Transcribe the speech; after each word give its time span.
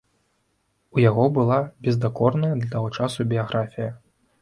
У 0.97 1.03
яго 1.09 1.27
была 1.37 1.59
бездакорная 1.89 2.53
для 2.59 2.69
таго 2.75 2.87
часу 3.01 3.31
біяграфія. 3.35 3.97